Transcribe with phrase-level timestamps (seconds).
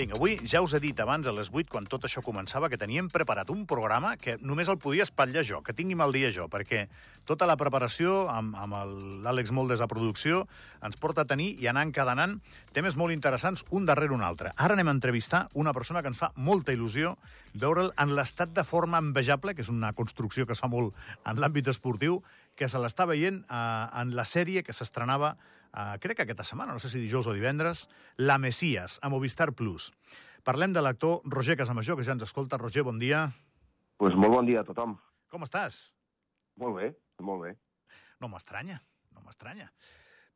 [0.00, 2.78] Vinga, avui ja us he dit abans a les 8, quan tot això començava, que
[2.80, 6.46] teníem preparat un programa que només el podia espatllar jo, que tingui mal dia jo,
[6.48, 6.86] perquè
[7.28, 8.78] tota la preparació amb, amb
[9.26, 10.46] l'Àlex Moldes a producció
[10.80, 12.38] ens porta a tenir i anar encadenant
[12.72, 14.54] temes molt interessants un darrere un altre.
[14.56, 17.18] Ara anem a entrevistar una persona que ens fa molta il·lusió
[17.52, 20.96] veure'l en l'estat de forma envejable, que és una construcció que es fa molt
[21.28, 22.22] en l'àmbit esportiu,
[22.56, 23.64] que se l'està veient eh,
[24.00, 25.34] en la sèrie que s'estrenava
[25.74, 29.52] uh, crec que aquesta setmana, no sé si dijous o divendres, La Messias, a Movistar
[29.56, 29.90] Plus.
[30.44, 32.58] Parlem de l'actor Roger Casamajor, que ja ens escolta.
[32.58, 33.26] Roger, bon dia.
[34.00, 34.96] Pues molt bon dia a tothom.
[35.30, 35.90] Com estàs?
[36.60, 37.54] Molt bé, molt bé.
[38.20, 38.80] No m'estranya,
[39.14, 39.68] no m'estranya.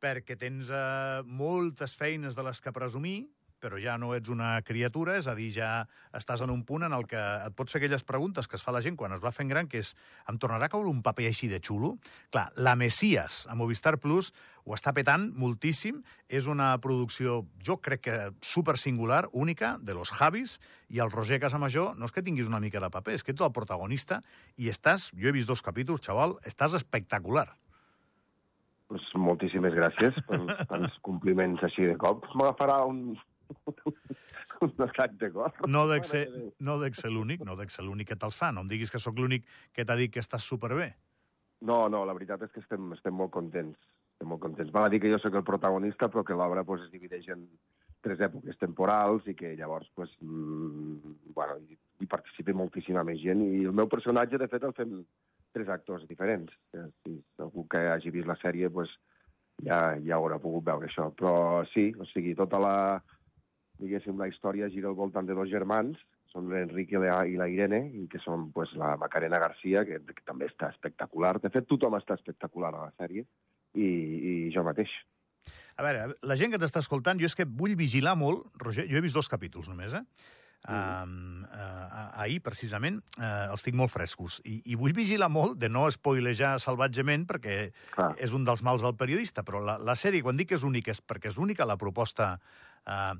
[0.01, 3.25] Perquè tens uh, moltes feines de les que presumir,
[3.65, 5.69] però ja no ets una criatura, és a dir, ja
[6.13, 8.73] estàs en un punt en el que et pots fer aquelles preguntes que es fa
[8.75, 9.95] la gent quan es va fent gran, que és,
[10.29, 11.95] em tornarà a caure un paper així de xulo?
[12.29, 14.29] Clar, La Messias, a Movistar Plus,
[14.65, 20.13] ho està petant moltíssim, és una producció, jo crec que super singular, única, de los
[20.13, 20.59] Javis,
[20.93, 23.41] i el Roger Casamajor, no és que tinguis una mica de paper, és que ets
[23.45, 24.21] el protagonista,
[24.61, 27.49] i estàs, jo he vist dos capítols, xaval, estàs espectacular.
[28.85, 30.43] Pues moltíssimes gràcies per
[30.77, 32.27] els compliments així de cop.
[32.37, 33.15] M'agafarà un,
[34.61, 34.73] un
[35.17, 35.53] de cor.
[35.67, 36.25] No dec ser,
[36.59, 38.51] no dec ser l'únic, no dec ser l'únic que te'ls fa.
[38.51, 40.93] No em diguis que sóc l'únic que t'ha dit que estàs superbé.
[41.65, 43.79] No, no, la veritat és que estem, estem molt contents.
[44.15, 44.71] Estem molt contents.
[44.75, 47.47] Val a dir que jo sóc el protagonista, però que l'obra pues, es divideix en
[48.05, 53.41] tres èpoques temporals i que llavors pues, mm, bueno, hi, hi participa moltíssima més gent.
[53.41, 54.99] I el meu personatge, de fet, el fem
[55.55, 56.53] tres actors diferents.
[56.71, 58.91] Si algú que hagi vist la sèrie pues,
[59.63, 61.09] ja, ja haurà pogut veure això.
[61.17, 62.75] Però sí, o sigui, tota la,
[63.79, 65.99] diguéssim, la història gira al voltant de dos germans,
[66.35, 70.01] són l'Enric i la, i la Irene, i que són pues, la Macarena Garcia, que,
[70.11, 71.37] que també està espectacular.
[71.43, 73.23] De fet, tothom està espectacular a la sèrie,
[73.75, 74.91] i, i jo mateix.
[75.75, 78.97] A veure, la gent que t'està escoltant, jo és que vull vigilar molt, Roger, jo
[78.97, 80.03] he vist dos capítols només, eh?
[80.65, 84.39] Uh, uh, ahir, precisament, uh, els tinc molt frescos.
[84.49, 87.57] I, I vull vigilar molt de no spoilejar salvatgement, perquè
[87.93, 88.15] Clar.
[88.17, 90.95] és un dels mals del periodista, però la, la sèrie, quan dic que és única,
[90.95, 93.13] és perquè és única la proposta uh,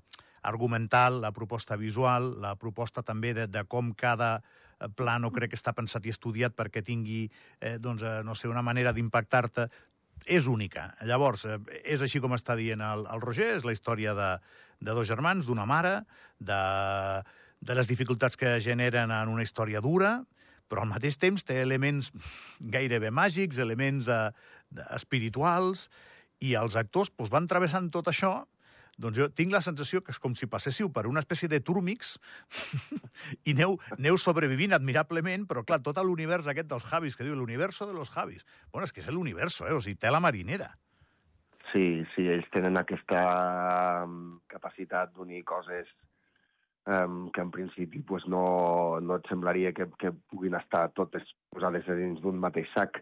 [0.45, 4.39] argumental, la proposta visual, la proposta també de, de com cada
[4.95, 7.25] plano crec que està pensat i estudiat perquè tingui,
[7.59, 9.67] eh, doncs, eh, no sé, una manera d'impactar-te
[10.25, 10.89] és única.
[11.05, 14.29] Llavors, eh, és així com està dient el, el Roger, és la història de,
[14.79, 16.01] de dos germans, d'una mare,
[16.39, 16.61] de,
[17.61, 20.19] de les dificultats que generen en una història dura,
[20.67, 22.11] però al mateix temps té elements
[22.59, 24.19] gairebé màgics, elements de,
[24.73, 25.88] de espirituals,
[26.44, 28.44] i els actors doncs, van travessant tot això
[28.97, 32.16] doncs jo tinc la sensació que és com si passéssiu per una espècie de túrmix
[33.47, 37.88] i aneu, aneu sobrevivint admirablement, però clar, tot l'univers aquest dels Javis, que diu l'universo
[37.89, 38.45] de los Javis.
[38.72, 39.75] Bueno, és que és l'universo, eh?
[39.75, 40.72] O sigui, té la marinera.
[41.72, 43.22] Sí, sí, ells tenen aquesta
[44.05, 45.89] um, capacitat d'unir coses
[46.88, 51.89] um, que en principi pues, no, no et semblaria que, que puguin estar totes posades
[52.00, 53.01] dins d'un mateix sac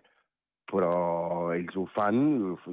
[0.74, 2.18] però ells ho fan,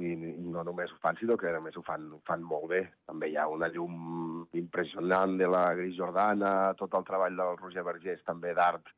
[0.01, 2.81] i no només ho fan, sinó que a més ho fan, ho fan molt bé.
[3.05, 7.83] També hi ha una llum impressionant de la Gris Jordana, tot el treball del Roger
[7.85, 8.89] Vergés, també d'art,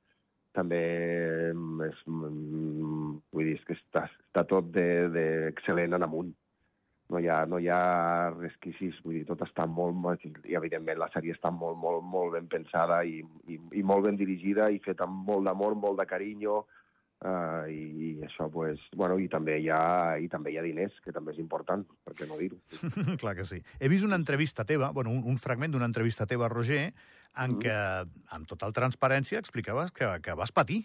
[0.55, 0.79] també
[1.89, 6.31] és, vull dir, que està, està tot d'excel·lent en amunt.
[7.11, 11.09] No hi, ha, no hi ha resquicis, vull dir, tot està molt, i evidentment la
[11.13, 13.19] sèrie està molt, molt, molt ben pensada i,
[13.51, 16.61] i, i molt ben dirigida i feta amb molt d'amor, molt de carinyo,
[17.23, 20.97] Uh, i, i això, pues, bueno, i també, hi ha, i també hi ha diners,
[21.06, 22.57] que també és important, per què no dir-ho?
[23.22, 23.61] Clar que sí.
[23.79, 27.62] He vist una entrevista teva, bueno, un, un fragment d'una entrevista teva, Roger, en mm.
[27.63, 27.78] què,
[28.35, 30.81] amb total transparència, explicaves que, que vas patir,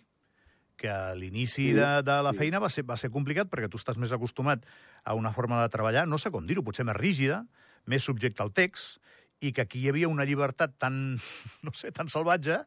[0.78, 2.44] que l'inici sí, de, de la sí.
[2.44, 4.62] feina va ser, va ser complicat perquè tu estàs més acostumat
[5.02, 7.42] a una forma de treballar, no sé com dir-ho, potser més rígida,
[7.90, 9.02] més subjecte al text,
[9.42, 11.18] i que aquí hi havia una llibertat tan,
[11.66, 12.62] no sé, tan salvatge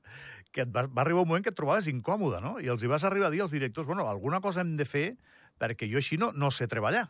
[0.52, 2.58] que et va, va arribar un moment que et trobaves incòmode, no?
[2.60, 5.08] I els hi vas arribar a dir als directors, bueno, alguna cosa hem de fer
[5.62, 7.08] perquè jo així no, no sé treballar.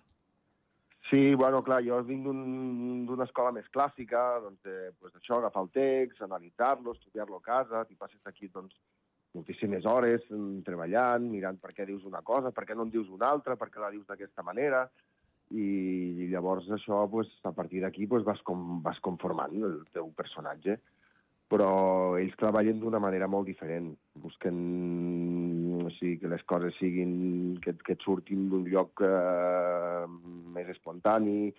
[1.10, 5.66] Sí, bueno, clar, jo vinc d'una un, escola més clàssica, doncs, eh, pues això, agafar
[5.66, 8.78] el text, analitzar-lo, estudiar-lo a casa, t'hi passes aquí, doncs,
[9.36, 13.12] moltíssimes hores mm, treballant, mirant per què dius una cosa, per què no en dius
[13.12, 14.86] una altra, per què la dius d'aquesta manera,
[15.52, 15.68] i,
[16.24, 20.80] i llavors això, pues, a partir d'aquí, pues, vas, com, vas conformant el teu personatge
[21.52, 23.90] però ells treballen d'una manera molt diferent.
[24.24, 24.60] Busquen
[25.82, 30.06] o sigui, que les coses siguin, que, que et surtin d'un lloc eh,
[30.56, 31.52] més espontani,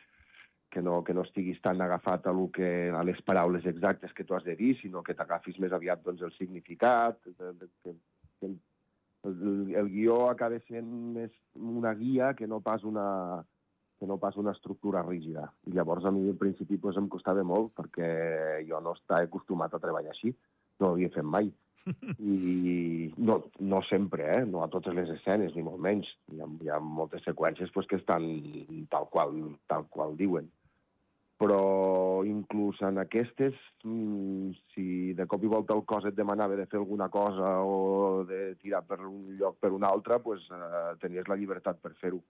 [0.73, 4.25] que no, que no estiguis tan agafat a, lo que, a les paraules exactes que
[4.25, 7.21] tu has de dir, sinó que t'agafis més aviat doncs, el significat,
[7.85, 7.97] que,
[8.41, 8.53] que,
[9.29, 10.88] el, el guió acaba sent
[11.19, 13.05] més una guia que no pas una,
[14.02, 15.44] que no pas una estructura rígida.
[15.70, 18.08] I llavors a mi al principi pues, em costava molt perquè
[18.66, 20.32] jo no estava acostumat a treballar així,
[20.82, 21.52] no ho havia fet mai.
[22.19, 24.43] I no, no sempre, eh?
[24.46, 26.10] no a totes les escenes, ni molt menys.
[26.34, 28.26] Hi ha, hi ha moltes seqüències pues, que estan
[28.90, 29.38] tal qual,
[29.70, 30.50] tal qual diuen.
[31.38, 31.62] Però
[32.26, 33.54] inclús en aquestes,
[33.87, 38.22] mmm, si de cop i volta el cos et demanava de fer alguna cosa o
[38.26, 42.22] de tirar per un lloc per un altre, pues, eh, tenies la llibertat per fer-ho.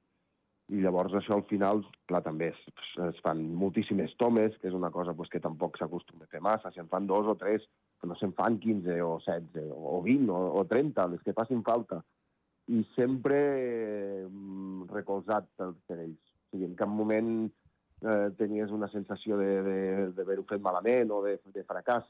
[0.73, 2.61] I llavors això al final, clar, també es,
[3.05, 6.73] es fan moltíssimes tomes, que és una cosa pues, que tampoc s'acostuma a fer massa.
[6.73, 7.67] Si en fan dos o tres,
[8.01, 11.61] que no se'n fan 15 o 16 o 20 o, o 30, les que facin
[11.67, 12.01] falta.
[12.73, 14.25] I sempre eh,
[14.95, 16.33] recolzat per, per ells.
[16.49, 21.69] O sigui, en cap moment eh, tenies una sensació d'haver-ho fet malament o de, de
[21.69, 22.09] fracàs,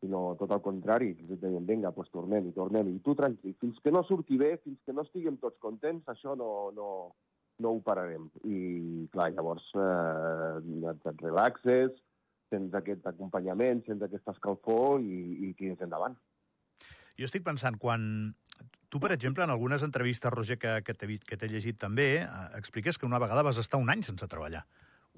[0.00, 3.80] sinó tot el contrari, et deien, vinga, doncs tornem i tornem, i tu tranquil, fins
[3.84, 6.88] que no surti bé, fins que no estiguem tots contents, això no, no,
[7.60, 8.28] no ho pararem.
[8.44, 12.00] I, clar, llavors eh, et, et relaxes,
[12.50, 16.18] tens aquest acompanyament, tens aquesta escalfor i, i tires endavant.
[17.20, 18.02] Jo estic pensant, quan
[18.90, 20.94] tu, per exemple, en algunes entrevistes, Roger, que, que
[21.38, 24.64] t'he llegit també, eh, expliques que una vegada vas estar un any sense treballar.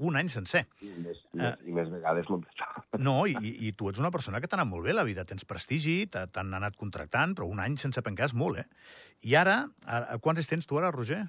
[0.02, 0.62] Un any sencer.
[0.80, 2.62] I més, uh, més, i més vegades moltes.
[2.96, 3.36] No, i,
[3.66, 6.56] i tu ets una persona que t'ha anat molt bé la vida, tens prestigi, t'han
[6.56, 8.64] anat contractant, però un any sense pencar és molt, eh?
[9.28, 11.20] I ara, ara quants tens tu ara, Roger?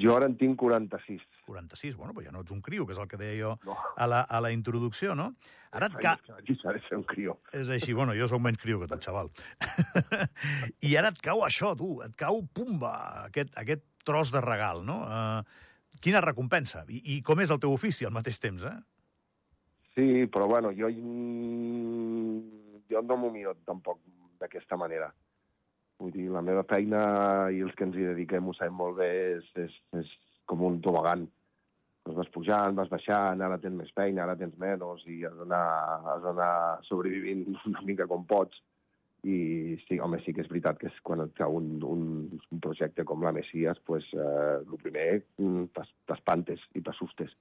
[0.00, 1.22] Jo ara en tinc 46.
[1.46, 3.76] 46, bueno, però ja no ets un criu, que és el que deia jo no.
[3.76, 5.32] a, la, a la introducció, no?
[5.74, 6.14] Ara et ca...
[6.38, 7.34] Aquí s'ha de ser un criu.
[7.56, 9.30] És així, bueno, jo sóc menys criu que tu, xaval.
[10.88, 12.94] I ara et cau això, tu, et cau, pumba,
[13.26, 15.00] aquest, aquest tros de regal, no?
[15.04, 16.84] Uh, quina recompensa?
[16.88, 18.76] I, I com és el teu ofici al mateix temps, eh?
[19.94, 20.88] Sí, però bueno, jo,
[22.90, 24.00] jo no m'ho miro tampoc
[24.42, 25.12] d'aquesta manera.
[26.02, 27.00] Vull dir, la meva feina
[27.54, 30.12] i els que ens hi dediquem ho sabem molt bé, és, és, és
[30.50, 31.24] com un tobogan.
[32.04, 36.52] Doncs vas pujant, vas baixant, ara tens més feina, ara tens menys, i has d'anar
[36.88, 38.60] sobrevivint una mica com pots.
[39.24, 42.02] I sí, home, sí que és veritat que és quan et cau un, un,
[42.52, 45.06] un projecte com la Messias, pues, eh, el primer
[45.40, 45.70] mm,
[46.10, 47.32] t'espantes i t'assustes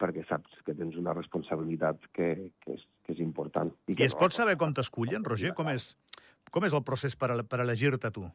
[0.00, 2.30] perquè saps que tens una responsabilitat que,
[2.64, 3.68] que, és, que és important.
[3.84, 5.52] I, I es no, pot saber com t'escullen, Roger?
[5.58, 5.90] Com és,
[6.50, 8.26] com és el procés per, per elegir-te tu?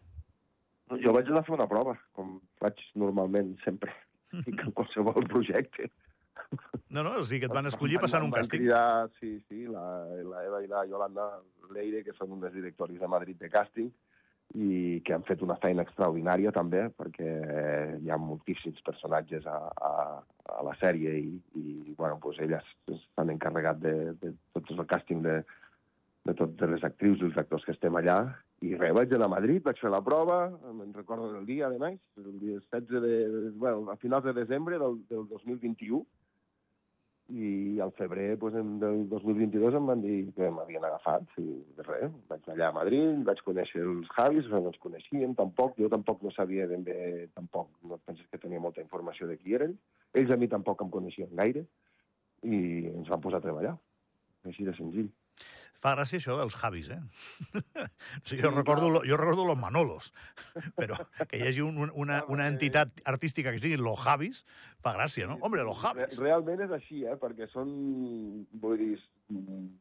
[1.02, 3.94] Jo vaig anar a fer una prova, com faig normalment sempre,
[4.46, 5.90] en qualsevol projecte.
[6.94, 8.62] No, no, o sigui que et van escollir passant un càsting.
[8.62, 9.86] Cridar, sí, sí, la,
[10.30, 11.26] la Eva i la Yolanda
[11.74, 13.90] Leire, que són unes directoris de Madrid de càsting,
[14.54, 17.30] i que han fet una feina extraordinària també, perquè
[17.98, 19.92] hi ha moltíssims personatges a, a,
[20.54, 25.26] a la sèrie i, i bueno, pues elles s'han encarregat de, de tot el càsting
[25.26, 25.40] de,
[26.25, 28.18] de totes les actrius i els actors que estem allà.
[28.66, 30.39] I res, vaig anar a Madrid, vaig fer la prova,
[30.74, 33.16] me'n recordo del dia, a més, el dia 16 de...
[33.62, 36.06] Bueno, a finals de desembre del, del 2021,
[37.30, 41.48] i al febrer pues, del 2022 em van dir que m'havien agafat i
[41.88, 46.22] res, vaig allà a Madrid, vaig conèixer els Javis, no ens coneixíem tampoc, jo tampoc
[46.22, 49.74] no sabia ben bé, tampoc, no penses que tenia molta informació de qui eren,
[50.13, 51.66] ells a mi tampoc em coneixien gaire,
[52.45, 52.60] i
[52.94, 53.74] ens van posar a treballar,
[54.45, 55.10] així de senzill.
[55.81, 57.00] Fa gràcia això dels Javis, eh?
[57.86, 60.12] o sigui, jo, recordo, jo recordo los Manolos,
[60.80, 60.98] però
[61.30, 64.44] que hi hagi un, una, una entitat artística que siguin los Javis,
[64.84, 65.39] fa gràcia, no?
[65.41, 66.20] Hombre, los Javis.
[66.22, 67.17] Realment és així, eh?
[67.22, 67.74] Perquè són,
[68.62, 68.94] vull dir,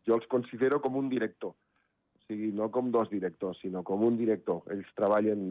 [0.07, 1.55] jo els considero com un director.
[1.55, 4.63] O sigui, no com dos directors, sinó com un director.
[4.73, 5.43] Ells treballen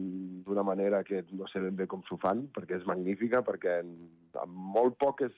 [0.46, 3.92] d'una manera que no sé ben bé com s'ho fan, perquè és magnífica, perquè en,
[4.42, 5.34] en molt poques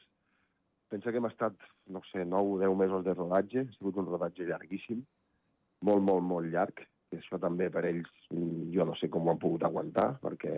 [0.93, 1.57] Pensa que hem estat,
[1.91, 5.01] no sé, 9 o 10 mesos de rodatge, ha sigut un rodatge llarguíssim,
[5.87, 8.11] molt, molt, molt llarg, i això també per ells
[8.75, 10.55] jo no sé com ho han pogut aguantar, perquè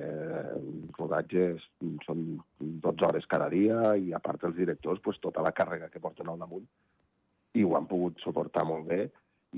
[0.55, 1.65] els rodatges
[2.07, 2.23] són
[2.61, 6.29] 12 hores cada dia i a part els directors pues, tota la càrrega que porten
[6.29, 6.65] al damunt
[7.59, 9.03] i ho han pogut suportar molt bé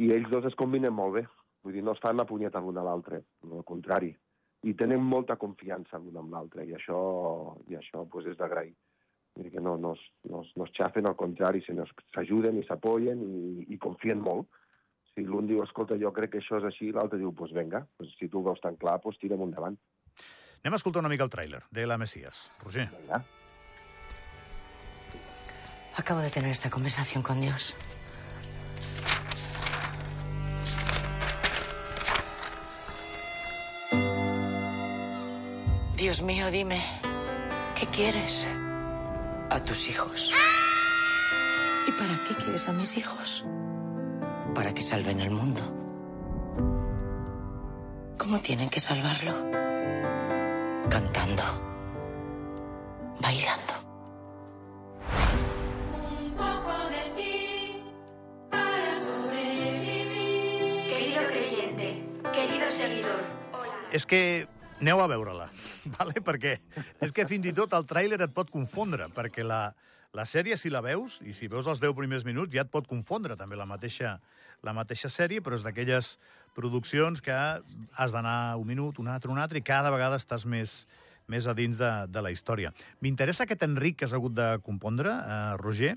[0.02, 1.24] i ells dos es combinen molt bé,
[1.62, 4.10] vull dir, no es fan la punyeta l'un a l'altre, al contrari,
[4.66, 7.00] i tenen molta confiança l'un amb l'altre i això,
[7.70, 8.74] i això pues, és d'agrair.
[9.36, 9.94] Vull dir que no, no,
[10.28, 14.48] no, no es xafen, al contrari, sinó s'ajuden i s'apoyen i, i confien molt.
[15.14, 17.84] Si l'un diu, escolta, jo crec que això és així, l'altre diu, doncs pues venga,
[17.98, 19.78] pues si tu ho veus tan clar, pues tirem endavant.
[20.60, 22.50] Anem a escoltar una mica el tràiler de La Mesías.
[22.62, 22.90] Roger.
[22.98, 23.24] Venga.
[25.96, 27.74] Acabo de tener esta conversación con Dios.
[35.96, 36.80] Dios mío, dime,
[37.78, 38.46] ¿qué quieres?
[39.50, 40.30] a tus hijos.
[41.86, 43.44] ¿Y para qué quieres a mis hijos?
[44.54, 45.60] Para que salven el mundo.
[48.16, 49.32] ¿Cómo tienen que salvarlo?
[50.88, 51.42] Cantando.
[53.20, 53.74] Bailando.
[55.94, 57.82] Un poco de ti
[58.50, 60.84] para sobrevivir.
[60.94, 63.20] Querido creyente, querido seguidor.
[63.52, 63.74] Hola.
[63.92, 64.46] Es que
[64.80, 65.50] aneu a veure-la.
[65.98, 66.22] vale?
[66.24, 66.56] perquè
[67.00, 69.70] és que fins i tot el tràiler et pot confondre, perquè la,
[70.16, 72.86] la sèrie, si la veus, i si veus els 10 primers minuts, ja et pot
[72.90, 74.16] confondre també la mateixa,
[74.66, 76.16] la mateixa sèrie, però és d'aquelles
[76.56, 80.84] produccions que has d'anar un minut, un altre, un altre, i cada vegada estàs més,
[81.30, 82.72] més a dins de, de la història.
[83.00, 85.94] M'interessa aquest Enric que has hagut de compondre, eh, Roger,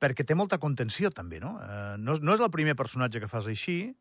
[0.00, 1.56] perquè té molta contenció, també, no?
[1.60, 3.94] Eh, no, no és el primer personatge que fas així,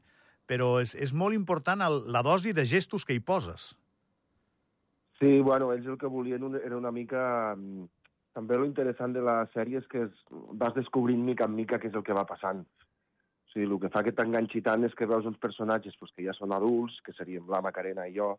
[0.47, 3.73] però és, és molt important el, la dosi de gestos que hi poses.
[5.19, 7.55] Sí, bueno, ells el que volien era una mica...
[7.55, 7.85] mm,
[8.35, 10.15] També lo interessant de la sèrie és que es,
[10.59, 12.65] vas descobrint mica en mica què és el que va passant.
[12.65, 16.25] O sigui, el que fa que t'enganxi tant és que veus uns personatges pues, que
[16.25, 18.33] ja són adults, que seríem la Macarena i jo,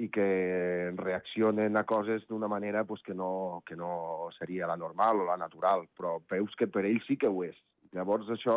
[0.00, 5.20] i que reaccionen a coses d'una manera pues, que, no, que no seria la normal
[5.20, 7.60] o la natural, però veus que per ells sí que ho és.
[7.92, 8.56] Llavors això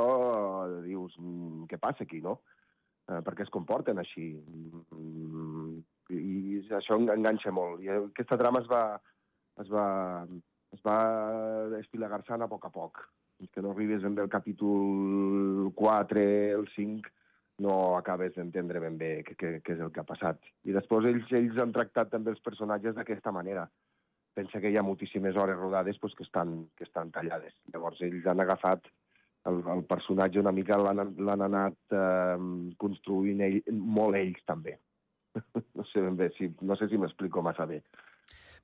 [0.85, 2.39] dius, mm, què passa aquí, no?
[3.09, 4.29] Eh, per què es comporten així?
[4.95, 5.62] Mm,
[6.11, 7.81] I això en- enganxa molt.
[7.81, 8.99] I aquesta trama es va,
[9.61, 10.27] es va,
[10.73, 10.97] es va
[11.79, 13.03] espilegar-se a poc a poc.
[13.37, 16.19] Fins que no arribes bé al capítol 4,
[16.59, 17.09] el 5,
[17.59, 20.39] no acabes d'entendre ben bé què, què, què és el que ha passat.
[20.65, 23.67] I després ells, ells han tractat també els personatges d'aquesta manera.
[24.33, 27.53] Pensa que hi ha moltíssimes hores rodades pues, que, estan, que estan tallades.
[27.73, 28.87] Llavors ells han agafat
[29.45, 32.37] el, el personatge una mica l'han anat eh,
[32.79, 33.59] construint ell,
[33.99, 34.77] molt ells també.
[35.77, 37.83] no sé ben bé, si, no sé si m'explico massa bé.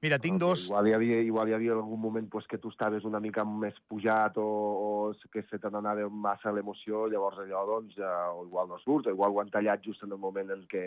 [0.01, 0.61] Mira, tinc dos...
[0.69, 3.75] Igual hi havia, igual hi havia algun moment pues, que tu estaves una mica més
[3.91, 8.71] pujat o, o que se te n'anava massa l'emoció, llavors allò, doncs, ja, o igual
[8.71, 10.85] no surt, o igual ho han tallat just en el moment en què,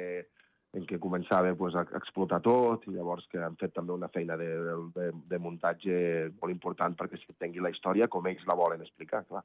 [0.72, 4.38] en què començava pues, a explotar tot, i llavors que han fet també una feina
[4.40, 5.98] de, de, de, de muntatge
[6.38, 9.44] molt important perquè s'entengui la història com ells la volen explicar, clar.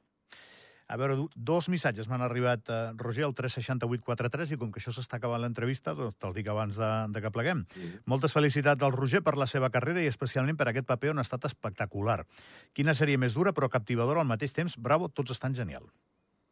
[0.88, 5.18] A veure, dos missatges m'han arribat, eh, Roger, al 36843, i com que això s'està
[5.20, 7.64] acabant l'entrevista, doncs te'l dic abans de, de que pleguem.
[7.74, 7.92] Sí.
[8.08, 11.26] Moltes felicitats al Roger per la seva carrera i especialment per aquest paper on ha
[11.28, 12.22] estat espectacular.
[12.72, 14.80] Quina sèrie més dura però captivadora al mateix temps.
[14.80, 15.84] Bravo, tots estan genial.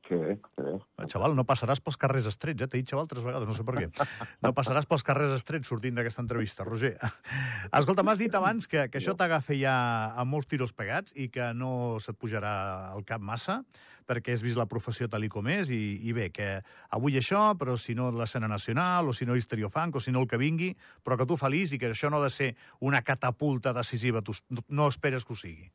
[0.07, 0.77] Que bé, que bé.
[1.03, 2.69] Eh, Xaval, no passaràs pels carrers estrets, eh?
[2.71, 3.89] T'he dit xaval tres vegades, no sé per què.
[4.45, 6.93] No passaràs pels carrers estrets sortint d'aquesta entrevista, Roger.
[7.81, 9.75] Escolta, m'has dit abans que, que això t'agafa ja
[10.15, 12.55] amb molts tiros pegats i que no se't pujarà
[12.93, 13.63] al cap massa,
[14.07, 16.49] perquè has vist la professió tal i com és, i, i bé, que
[16.97, 20.31] avui això, però si no l'escena nacional, o si no Histriofunk, o si no el
[20.31, 20.73] que vingui,
[21.05, 24.37] però que tu feliç i que això no ha de ser una catapulta decisiva, tu
[24.49, 25.69] no, esperes que ho sigui.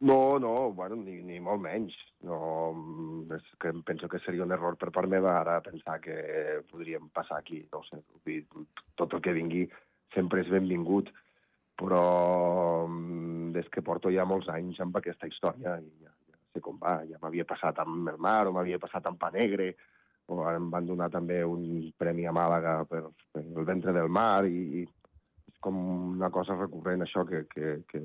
[0.00, 1.94] No, no, bueno, ni, ni molt menys.
[2.26, 2.38] No,
[2.74, 6.16] mm, és que penso que seria un error per part meva ara pensar que
[6.70, 7.62] podríem passar aquí.
[7.72, 8.02] No sé,
[9.00, 9.64] tot el que vingui
[10.12, 11.08] sempre és benvingut,
[11.80, 12.02] però
[12.88, 16.12] mm, des que porto ja molts anys amb aquesta història i ja
[16.56, 19.74] sé com va, ja m'havia passat amb el mar o m'havia passat amb Pa Negre,
[20.26, 24.08] o ara em van donar també un premi a Màlaga per, per el ventre del
[24.10, 24.86] mar i, i
[25.52, 25.76] és com
[26.16, 28.02] una cosa recurrent això que, que, que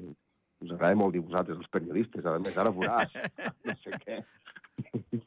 [0.62, 3.16] us agrada molt dir vosaltres, els periodistes, a més ara veuràs,
[3.68, 4.20] no sé què.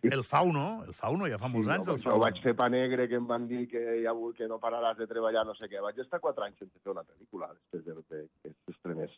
[0.05, 2.23] El Fauno, el Fauno, ja fa molts Sí, anys, jo, el jo Fauno.
[2.25, 5.07] vaig fer pa negre que em van dir que ja vull que no pararàs de
[5.11, 5.81] treballar, no sé què.
[5.83, 9.15] Vaig estar quatre anys sense fer una pel·lícula després de, de que s'estrenés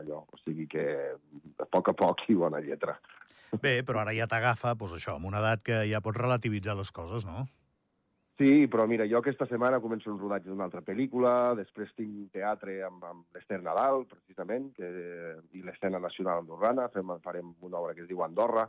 [0.00, 0.24] allò.
[0.32, 0.86] O sigui que
[1.58, 2.98] a poc a poc i bona lletra.
[3.62, 6.90] Bé, però ara ja t'agafa, doncs això, amb una edat que ja pots relativitzar les
[6.90, 7.46] coses, no?
[8.34, 12.80] Sí, però mira, jo aquesta setmana començo el rodatge d'una altra pel·lícula, després tinc teatre
[12.82, 14.88] amb, amb l'Ester Nadal, precisament, que,
[15.54, 18.66] i l'escena nacional andorrana, fem, farem una obra que es diu Andorra,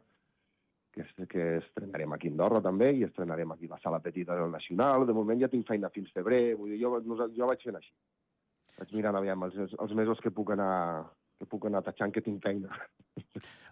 [0.95, 5.05] que, que estrenarem aquí a Andorra també, i estrenarem aquí la sala petita del Nacional.
[5.05, 7.91] De moment ja tinc feina fins febrer, vull dir, jo, nos- jo vaig fent així.
[8.79, 12.39] Vaig mirant aviam els, els mesos que puc anar que puc anar tatxant que tinc
[12.43, 12.71] feina.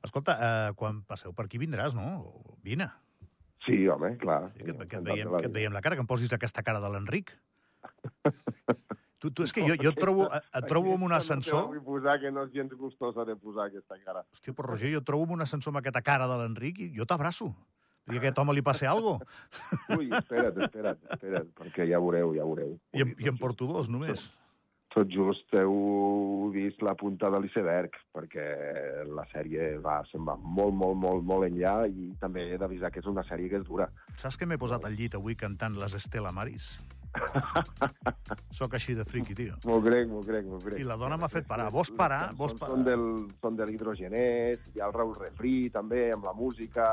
[0.04, 2.06] Escolta, eh, quan passeu per aquí vindràs, no?
[2.62, 2.90] Vine.
[3.64, 4.50] Sí, home, clar.
[4.58, 6.82] Sí, que, que, et veiem, que et veiem la cara, que em posis aquesta cara
[6.84, 7.32] de l'Enric.
[9.24, 11.70] Tu, tu, és que jo, jo et trobo, et, et trobo amb un ascensor...
[11.72, 14.26] No posar, que no és gens gustosa de posar aquesta cara.
[14.36, 16.90] Hòstia, però Roger, jo et trobo amb un ascensor amb aquesta cara de l'Enric i
[16.98, 17.48] jo t'abraço.
[18.12, 19.62] I a aquest home li passa alguna cosa.
[19.96, 22.74] Ui, espera't, espera't, espera't, perquè ja veureu, ja veureu.
[22.92, 24.26] I, em, I em porto dos, només.
[24.92, 28.44] Tot just heu vist la punta de l'iceberg, perquè
[29.08, 33.00] la sèrie va, se'n va molt, molt, molt, molt enllà i també he d'avisar que
[33.00, 33.88] és una sèrie que és dura.
[34.20, 36.74] Saps que m'he posat al llit avui cantant les Estela Maris?
[38.60, 39.58] Soc així de friqui, tio.
[39.68, 40.80] M'ho crec, m'ho crec, m'ho crec.
[40.82, 41.70] I la dona m'ha fet parar.
[41.74, 42.24] Vols parar?
[42.38, 42.74] Vols parar?
[42.74, 43.06] Són del,
[43.44, 46.90] són de l'hidrogenès, hi ha el Raül Refri, també, amb la música.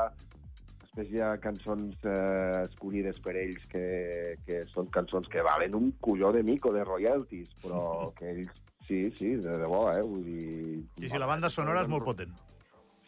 [0.81, 3.85] Després hi ha cançons eh, escollides per ells que,
[4.47, 7.85] que són cançons que valen un colló de mico de royalties, però
[8.17, 8.67] que ells...
[8.91, 10.01] Sí, sí, de debò, eh?
[10.03, 10.79] Vull dir...
[10.99, 12.33] I si la banda sonora és molt potent.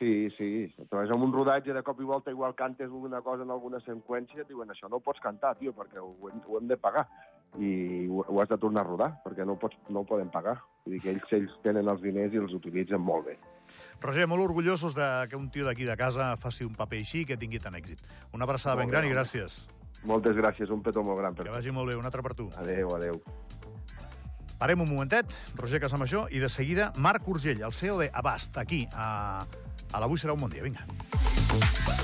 [0.03, 0.47] Sí, sí.
[0.75, 3.79] Tu vas amb un rodatge de cop i volta, igual cantes una cosa en alguna
[3.79, 6.75] seqüència, et diuen això no ho pots cantar, tio, perquè ho hem, ho hem de
[6.77, 7.05] pagar.
[7.53, 10.31] i ho, ho has de tornar a rodar, perquè no, ho pots, no ho poden
[10.33, 10.57] pagar.
[10.83, 13.37] Vull dir que ells, ells tenen els diners i els utilitzen molt bé.
[14.01, 17.27] Roger, molt orgullosos de que un tio d'aquí de casa faci un paper així i
[17.29, 18.01] que tingui tant èxit.
[18.33, 19.19] Una abraçada Molt ben bé, gran i home.
[19.21, 19.59] gràcies.
[20.09, 21.95] Moltes gràcies, un petó molt gran per Que vagi molt bé.
[21.95, 22.49] Un altre per tu.
[22.57, 23.21] Adéu, adéu.
[24.59, 28.87] Parem un momentet, Roger Casamajor, i de seguida Marc Urgell, el CEO de Abast, aquí,
[28.95, 29.45] a,
[29.93, 30.63] a l'Avui serà un bon dia.
[30.63, 32.02] Vinga.